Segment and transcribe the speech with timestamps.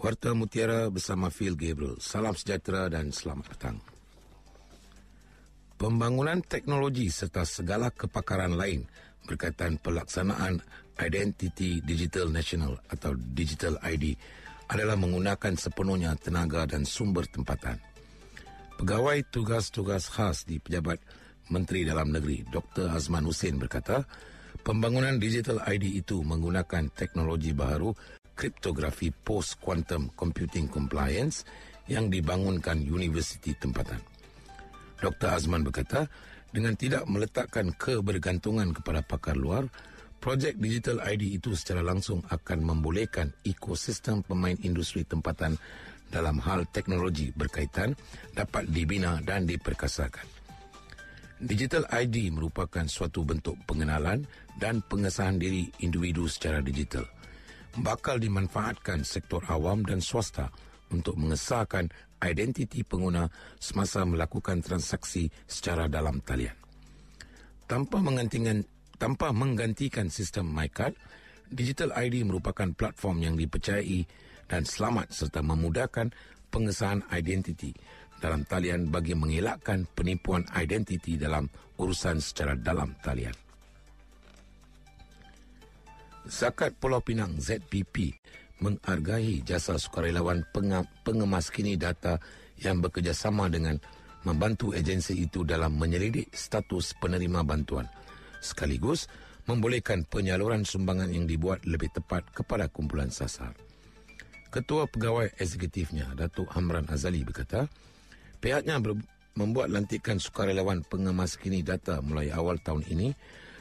[0.00, 2.00] Warta Mutiara bersama Phil Gabriel.
[2.00, 3.76] Salam sejahtera dan selamat datang.
[5.76, 8.88] Pembangunan teknologi serta segala kepakaran lain
[9.28, 10.64] berkaitan pelaksanaan
[10.96, 14.16] Identity Digital National atau Digital ID
[14.72, 17.76] adalah menggunakan sepenuhnya tenaga dan sumber tempatan.
[18.80, 20.96] Pegawai tugas-tugas khas di Pejabat
[21.52, 22.88] Menteri Dalam Negeri Dr.
[22.88, 24.08] Azman Hussein berkata,
[24.64, 27.92] pembangunan Digital ID itu menggunakan teknologi baru
[28.40, 31.44] kriptografi post-quantum computing compliance
[31.92, 34.00] yang dibangunkan universiti tempatan.
[34.96, 35.28] Dr.
[35.36, 36.08] Azman berkata,
[36.48, 39.68] dengan tidak meletakkan kebergantungan kepada pakar luar,
[40.24, 45.60] projek Digital ID itu secara langsung akan membolehkan ekosistem pemain industri tempatan
[46.08, 47.92] dalam hal teknologi berkaitan
[48.34, 50.26] dapat dibina dan diperkasakan.
[51.40, 54.28] Digital ID merupakan suatu bentuk pengenalan
[54.60, 57.08] dan pengesahan diri individu secara digital.
[57.78, 60.50] Bakal dimanfaatkan sektor awam dan swasta
[60.90, 61.86] untuk mengesahkan
[62.18, 63.30] identiti pengguna
[63.62, 66.56] semasa melakukan transaksi secara dalam talian.
[67.70, 68.66] Tanpa menggantikan
[68.98, 70.92] tanpa menggantikan sistem MyCard,
[71.50, 74.06] Digital ID merupakan platform yang dipercayai
[74.46, 76.14] dan selamat serta memudahkan
[76.46, 77.74] pengesahan identiti
[78.22, 83.49] dalam talian bagi mengelakkan penipuan identiti dalam urusan secara dalam talian.
[86.28, 88.20] Zakat Pulau Pinang ZPP
[88.60, 90.44] menghargai jasa sukarelawan
[91.00, 92.20] pengemaskini data
[92.60, 93.80] yang bekerjasama dengan
[94.28, 97.88] membantu agensi itu dalam menyelidik status penerima bantuan
[98.44, 99.08] sekaligus
[99.48, 103.56] membolehkan penyaluran sumbangan yang dibuat lebih tepat kepada kumpulan sasar.
[104.50, 107.70] Ketua Pegawai Eksekutifnya, Datuk Hamran Azali berkata,
[108.42, 108.82] pihaknya
[109.38, 113.08] membuat lantikan sukarelawan pengemaskini data mulai awal tahun ini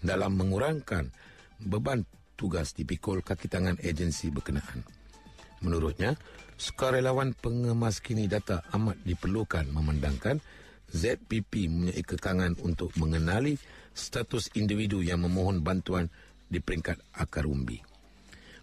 [0.00, 1.12] dalam mengurangkan
[1.60, 2.02] beban
[2.40, 4.80] tugas dipikul kaki tangan agensi berkenaan.
[5.60, 6.16] Menurutnya,
[6.56, 10.40] sukarelawan pengemas kini data amat diperlukan memandangkan
[10.88, 13.60] ZPP mempunyai kekangan untuk mengenali
[13.92, 16.08] status individu yang memohon bantuan
[16.48, 17.78] di peringkat akar umbi.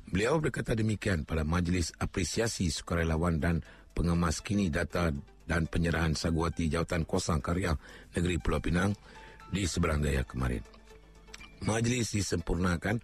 [0.10, 3.56] Beliau berkata demikian pada Majlis Apresiasi Sukarelawan dan
[3.94, 5.12] Pengemas Kini Data
[5.48, 7.76] dan Penyerahan Saguati Jawatan Kosong Karya
[8.16, 8.92] Negeri Pulau Pinang
[9.52, 10.64] di seberang daya kemarin.
[11.64, 13.00] Majlis disempurnakan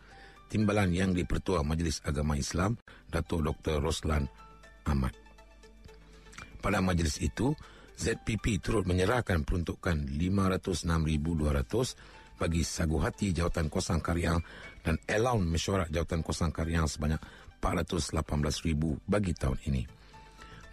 [0.53, 2.77] timbalan yang dipertua Majlis Agama Islam
[3.09, 3.81] Datuk Dr.
[3.81, 4.29] Roslan
[4.85, 5.17] Ahmad.
[6.61, 7.57] Pada majlis itu,
[7.97, 14.39] ZPP turut menyerahkan peruntukan 506,200 bagi Sagu Hati Jawatan Kosong Karyang
[14.85, 17.19] dan Elaun Mesyuarat Jawatan Kosong Karyang sebanyak
[17.57, 19.81] 418,000 bagi tahun ini.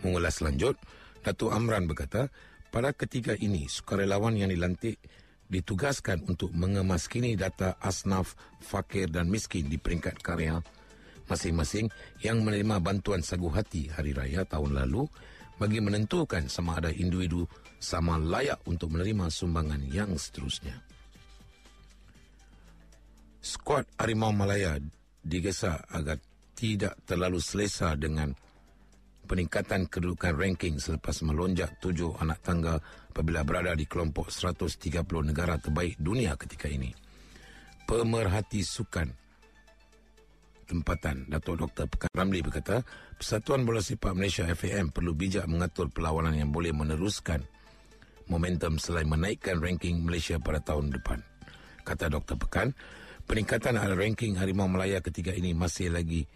[0.04, 0.76] Mengulas lanjut,
[1.24, 2.28] Datuk Amran berkata,
[2.70, 5.02] pada ketiga ini, sukarelawan yang dilantik
[5.50, 10.62] ditugaskan untuk mengemaskini data asnaf, fakir dan miskin di peringkat karya
[11.30, 11.86] masing-masing
[12.22, 15.06] yang menerima bantuan sagu hati hari raya tahun lalu
[15.62, 17.46] bagi menentukan sama ada individu
[17.78, 20.74] sama layak untuk menerima sumbangan yang seterusnya.
[23.40, 24.76] Skuad Harimau Malaya
[25.22, 26.20] digesa agar
[26.56, 28.34] tidak terlalu selesa dengan
[29.30, 32.82] peningkatan kedudukan ranking selepas melonjak tujuh anak tangga
[33.14, 36.90] apabila berada di kelompok 130 negara terbaik dunia ketika ini.
[37.86, 39.06] Pemerhati sukan
[40.66, 41.86] tempatan Datuk Dr.
[41.86, 42.82] Pekan Ramli berkata,
[43.14, 47.46] Persatuan Bola Sepak Malaysia FAM perlu bijak mengatur perlawanan yang boleh meneruskan
[48.26, 51.22] momentum selain menaikkan ranking Malaysia pada tahun depan.
[51.86, 52.34] Kata Dr.
[52.34, 52.74] Pekan,
[53.30, 56.26] peningkatan ranking Harimau Malaya ketika ini masih lagi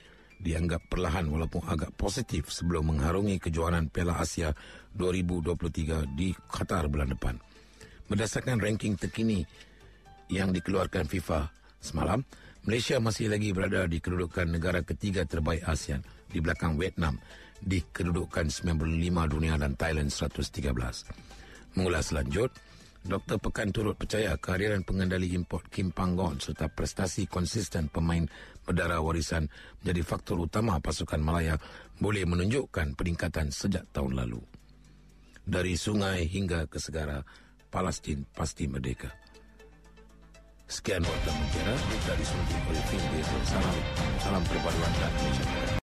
[0.44, 4.53] dianggap perlahan walaupun agak positif sebelum mengharungi kejuaraan Piala Asia
[4.93, 7.41] 2023 di Qatar bulan depan.
[8.05, 9.41] Berdasarkan ranking terkini
[10.28, 11.49] yang dikeluarkan FIFA
[11.81, 12.21] semalam,
[12.69, 17.16] Malaysia masih lagi berada di kedudukan negara ketiga terbaik ASEAN di belakang Vietnam
[17.65, 20.69] di kedudukan 95 dunia dan Thailand 113.
[21.81, 22.53] Mengulas lanjut,
[23.04, 23.37] Dr.
[23.37, 28.25] Pekan turut percaya kehadiran pengendali import Kim Panggon serta prestasi konsisten pemain
[28.64, 29.52] berdarah warisan
[29.84, 31.61] menjadi faktor utama pasukan Malaya
[32.00, 34.40] boleh menunjukkan peningkatan sejak tahun lalu.
[35.44, 37.20] Dari sungai hingga ke segara,
[37.69, 39.12] Palestin pasti merdeka.
[40.64, 41.76] Sekian waktu mengira
[42.08, 42.84] dari sungai oleh
[43.44, 43.76] Salam,
[44.17, 45.83] salam perpaduan dan Malaysia.